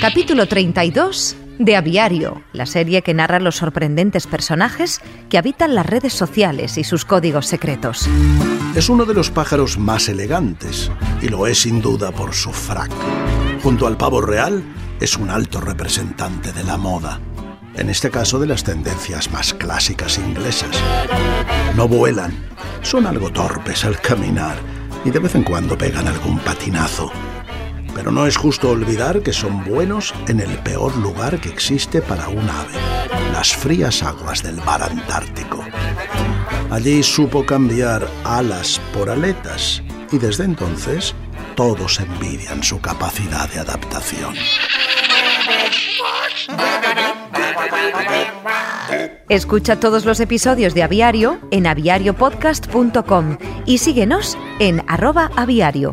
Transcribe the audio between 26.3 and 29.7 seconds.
patinazo. Pero no es justo olvidar que son